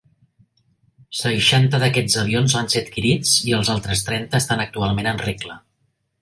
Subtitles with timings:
[1.17, 5.61] Seixanta d"aquests avions van ser adquirits i els altres trenta estan actualment en regla.